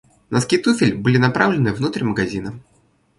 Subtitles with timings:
[0.31, 2.59] Носки туфель были направлены внутрь магазина.